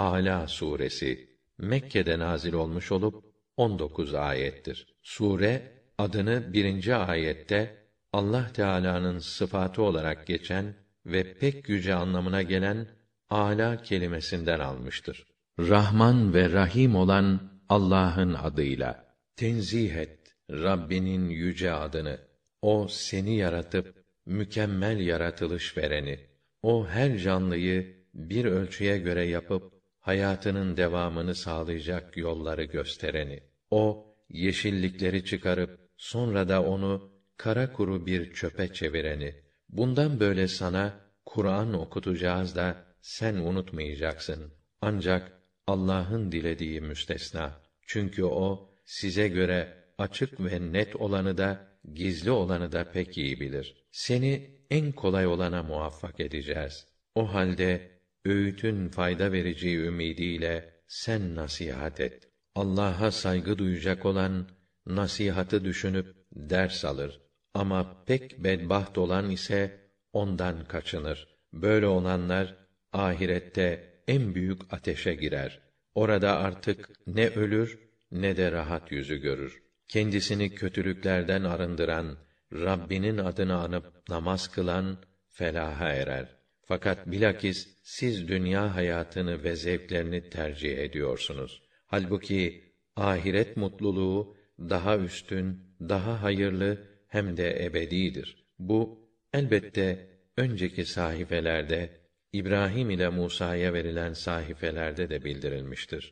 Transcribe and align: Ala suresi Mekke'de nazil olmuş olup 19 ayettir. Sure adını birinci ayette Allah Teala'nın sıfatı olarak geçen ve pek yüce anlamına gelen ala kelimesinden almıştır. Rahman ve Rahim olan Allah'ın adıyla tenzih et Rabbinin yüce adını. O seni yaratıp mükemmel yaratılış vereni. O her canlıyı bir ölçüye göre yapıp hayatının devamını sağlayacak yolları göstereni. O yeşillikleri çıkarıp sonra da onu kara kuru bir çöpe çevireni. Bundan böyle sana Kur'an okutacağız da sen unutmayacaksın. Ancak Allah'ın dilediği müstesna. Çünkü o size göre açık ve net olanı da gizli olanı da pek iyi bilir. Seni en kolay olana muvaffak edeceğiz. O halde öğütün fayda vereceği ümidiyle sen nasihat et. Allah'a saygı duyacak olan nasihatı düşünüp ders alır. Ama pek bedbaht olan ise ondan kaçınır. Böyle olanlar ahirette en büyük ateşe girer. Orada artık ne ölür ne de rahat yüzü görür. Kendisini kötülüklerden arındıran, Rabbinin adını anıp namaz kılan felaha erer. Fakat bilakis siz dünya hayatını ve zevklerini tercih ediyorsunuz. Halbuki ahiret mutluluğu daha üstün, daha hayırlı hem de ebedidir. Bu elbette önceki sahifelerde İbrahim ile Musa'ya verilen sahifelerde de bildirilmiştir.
Ala 0.00 0.46
suresi 0.46 1.28
Mekke'de 1.58 2.18
nazil 2.18 2.52
olmuş 2.52 2.92
olup 2.92 3.24
19 3.56 4.14
ayettir. 4.14 4.86
Sure 5.02 5.62
adını 5.98 6.52
birinci 6.52 6.94
ayette 6.94 7.76
Allah 8.12 8.52
Teala'nın 8.52 9.18
sıfatı 9.18 9.82
olarak 9.82 10.26
geçen 10.26 10.74
ve 11.06 11.34
pek 11.34 11.68
yüce 11.68 11.94
anlamına 11.94 12.42
gelen 12.42 12.86
ala 13.30 13.82
kelimesinden 13.82 14.60
almıştır. 14.60 15.26
Rahman 15.58 16.34
ve 16.34 16.52
Rahim 16.52 16.96
olan 16.96 17.40
Allah'ın 17.68 18.34
adıyla 18.34 19.14
tenzih 19.36 19.94
et 19.94 20.18
Rabbinin 20.50 21.28
yüce 21.28 21.72
adını. 21.72 22.18
O 22.62 22.88
seni 22.90 23.36
yaratıp 23.36 24.04
mükemmel 24.26 25.00
yaratılış 25.00 25.76
vereni. 25.76 26.20
O 26.62 26.86
her 26.86 27.18
canlıyı 27.18 28.06
bir 28.14 28.44
ölçüye 28.44 28.98
göre 28.98 29.24
yapıp 29.24 29.79
hayatının 30.00 30.76
devamını 30.76 31.34
sağlayacak 31.34 32.16
yolları 32.16 32.64
göstereni. 32.64 33.42
O 33.70 34.14
yeşillikleri 34.28 35.24
çıkarıp 35.24 35.80
sonra 35.96 36.48
da 36.48 36.62
onu 36.62 37.12
kara 37.36 37.72
kuru 37.72 38.06
bir 38.06 38.32
çöpe 38.32 38.72
çevireni. 38.72 39.34
Bundan 39.68 40.20
böyle 40.20 40.48
sana 40.48 41.00
Kur'an 41.24 41.74
okutacağız 41.74 42.56
da 42.56 42.84
sen 43.00 43.34
unutmayacaksın. 43.34 44.52
Ancak 44.80 45.32
Allah'ın 45.66 46.32
dilediği 46.32 46.80
müstesna. 46.80 47.60
Çünkü 47.86 48.24
o 48.24 48.70
size 48.84 49.28
göre 49.28 49.84
açık 49.98 50.40
ve 50.40 50.72
net 50.72 50.96
olanı 50.96 51.38
da 51.38 51.78
gizli 51.94 52.30
olanı 52.30 52.72
da 52.72 52.90
pek 52.90 53.18
iyi 53.18 53.40
bilir. 53.40 53.86
Seni 53.90 54.60
en 54.70 54.92
kolay 54.92 55.26
olana 55.26 55.62
muvaffak 55.62 56.20
edeceğiz. 56.20 56.86
O 57.14 57.34
halde 57.34 57.99
öğütün 58.24 58.88
fayda 58.88 59.32
vereceği 59.32 59.76
ümidiyle 59.76 60.82
sen 60.86 61.34
nasihat 61.34 62.00
et. 62.00 62.28
Allah'a 62.54 63.10
saygı 63.10 63.58
duyacak 63.58 64.06
olan 64.06 64.48
nasihatı 64.86 65.64
düşünüp 65.64 66.16
ders 66.32 66.84
alır. 66.84 67.20
Ama 67.54 68.04
pek 68.04 68.44
bedbaht 68.44 68.98
olan 68.98 69.30
ise 69.30 69.90
ondan 70.12 70.64
kaçınır. 70.64 71.28
Böyle 71.52 71.86
olanlar 71.86 72.56
ahirette 72.92 74.02
en 74.08 74.34
büyük 74.34 74.72
ateşe 74.72 75.14
girer. 75.14 75.60
Orada 75.94 76.38
artık 76.38 76.90
ne 77.06 77.28
ölür 77.28 77.78
ne 78.10 78.36
de 78.36 78.52
rahat 78.52 78.92
yüzü 78.92 79.16
görür. 79.16 79.62
Kendisini 79.88 80.54
kötülüklerden 80.54 81.44
arındıran, 81.44 82.18
Rabbinin 82.52 83.18
adını 83.18 83.56
anıp 83.58 84.08
namaz 84.08 84.48
kılan 84.48 84.96
felaha 85.30 85.88
erer. 85.88 86.39
Fakat 86.70 87.06
bilakis 87.06 87.68
siz 87.82 88.28
dünya 88.28 88.74
hayatını 88.74 89.44
ve 89.44 89.56
zevklerini 89.56 90.30
tercih 90.30 90.78
ediyorsunuz. 90.78 91.62
Halbuki 91.86 92.72
ahiret 92.96 93.56
mutluluğu 93.56 94.36
daha 94.58 94.98
üstün, 94.98 95.76
daha 95.80 96.22
hayırlı 96.22 96.78
hem 97.08 97.36
de 97.36 97.64
ebedidir. 97.64 98.46
Bu 98.58 99.08
elbette 99.32 100.10
önceki 100.36 100.84
sahifelerde 100.84 101.90
İbrahim 102.32 102.90
ile 102.90 103.08
Musa'ya 103.08 103.72
verilen 103.72 104.12
sahifelerde 104.12 105.10
de 105.10 105.24
bildirilmiştir. 105.24 106.08